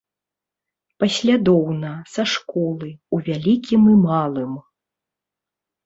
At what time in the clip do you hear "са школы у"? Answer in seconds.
2.15-3.23